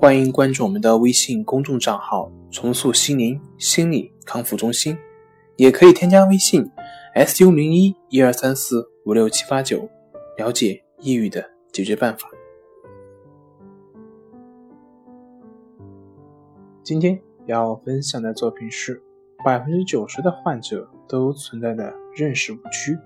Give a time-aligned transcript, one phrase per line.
[0.00, 4.96] 欢迎关注我们的微信公众账号“重塑心灵心理康复中心”，
[5.58, 6.64] 也可以添加微信
[7.26, 9.90] “su 零一一二三四五六七八九”，
[10.38, 12.30] 了解抑郁的解决办法。
[16.84, 19.02] 今天要分享的作品是：
[19.44, 22.96] 百分之九十的患者都存在的认识误区。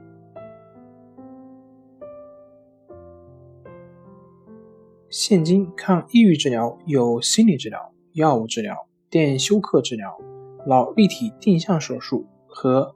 [5.12, 10.18] 现今抗抑郁治疗有心理治疗、药物治疗、电休克治疗、
[10.66, 12.94] 脑立体定向手术和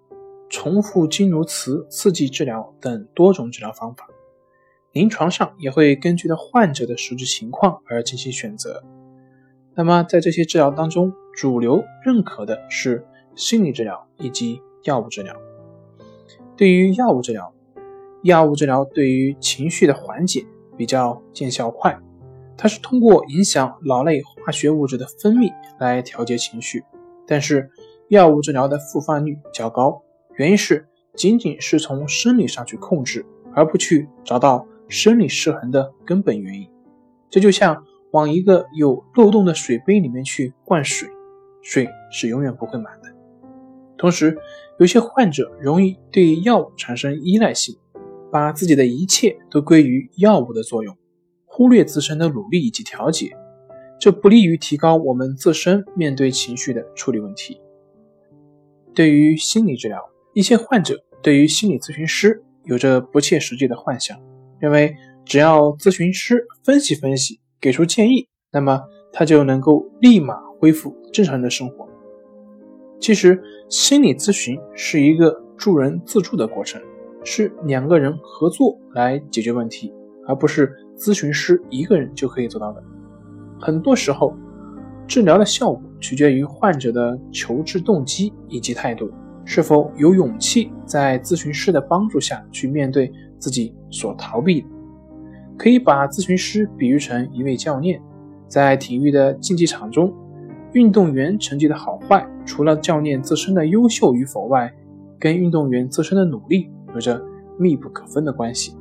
[0.49, 4.09] 重复经颅磁刺激治疗等多种治疗方法。
[4.93, 8.83] 临床上也会根据的患者的实际情况而进行选择。
[9.75, 15.37] 那么在这些治疗当中，主流认可的是心理治疗以及药物治疗。
[16.57, 17.53] 对于药物治疗，
[18.23, 20.47] 药物治疗对于情绪的缓解
[20.79, 21.95] 比较见效快。
[22.57, 26.83] 它是通过影响脑内化学物质的分泌来调节情绪，
[27.27, 27.71] 但是
[28.09, 30.03] 药物治疗的复发率较高，
[30.37, 36.69] 原因是仅仅是从生理上去控制，而不去找到生理失衡的根本原因。
[37.29, 41.09] 这就像往一个有漏洞的水杯里面去灌水，
[41.63, 43.11] 水是永远不会满的。
[43.99, 44.39] 同时，
[44.79, 47.77] 有些患者容易对药物产生依赖性，
[48.31, 50.97] 把自己的一切都归于药物的作用。
[51.57, 53.35] 忽略自身的努力以及调节，
[53.99, 57.59] 这不利于提高我们自身面对情绪的处理问题。
[58.95, 59.99] 对于心理治疗，
[60.35, 64.21] 一些患者对于心理咨询师有着不切实际的幻想，
[64.61, 71.89] 认为只要咨询师分析分析，给出建议，那么他就能够立马恢复正常的生活。
[73.01, 76.83] 其实，心理咨询是一个助人自助的过程，
[77.25, 79.91] 是两个人合作来解决问题，
[80.27, 80.73] 而不是。
[80.97, 82.83] 咨询师一个人就可以做到的。
[83.61, 84.35] 很多时候，
[85.07, 89.11] 治疗的效果取决于患者的求治动机以及态度，
[89.45, 94.69] 是否有勇气在咨询师的帮助下去面对自己所逃避的。
[95.59, 98.01] 可以把咨询师比喻成一位教练，
[98.49, 100.11] 在体育的竞技场中，
[100.73, 104.75] 运动员成绩的好坏，除了教练自身的优秀与否外，
[105.19, 107.23] 跟运动员自身的努力有着
[107.59, 108.75] 密不可分的关系。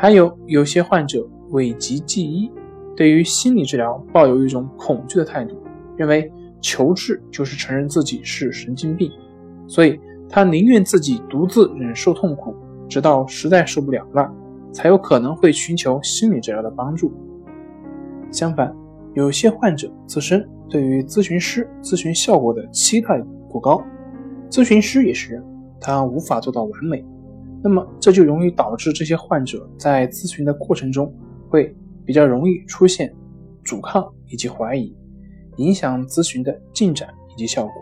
[0.00, 2.48] 还有有些患者讳疾忌医，
[2.96, 5.56] 对于心理治疗抱有一种恐惧的态度，
[5.96, 9.10] 认为求治就是承认自己是神经病，
[9.66, 9.98] 所以
[10.28, 12.54] 他宁愿自己独自忍受痛苦，
[12.88, 14.32] 直到实在受不了了，
[14.70, 17.12] 才有可能会寻求心理治疗的帮助。
[18.30, 18.72] 相反，
[19.14, 23.82] 有些患者自身对于咨询师咨询效果的期待过高，
[24.48, 25.44] 咨询师也是人，
[25.80, 27.04] 他无法做到完美。
[27.62, 31.12] 那么这就容易导致这些患者在咨询的过程中
[31.48, 31.74] 会
[32.04, 33.14] 比较容易出现
[33.64, 34.96] 阻抗以及怀疑，
[35.56, 37.72] 影响咨询的进展以及效果。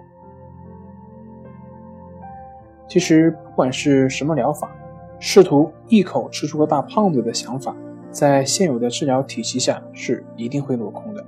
[2.89, 4.75] 其实不管是什么疗法，
[5.19, 7.77] 试图一口吃出个大胖子的想法，
[8.11, 11.25] 在现有的治疗体系下是一定会落空的。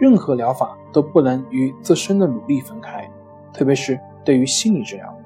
[0.00, 3.08] 任何疗法都不能与自身的努力分开，
[3.52, 5.21] 特别是对于心理治疗。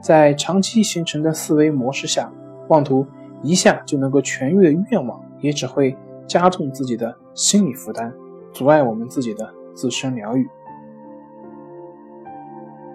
[0.00, 2.32] 在长期形成的思维模式下，
[2.68, 3.06] 妄图
[3.42, 5.96] 一下就能够痊愈的愿望，也只会
[6.26, 8.12] 加重自己的心理负担，
[8.52, 10.48] 阻碍我们自己的自身疗愈。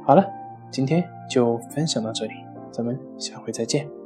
[0.03, 0.25] 好了，
[0.71, 2.33] 今天就分享到这里，
[2.71, 4.04] 咱们下回再见。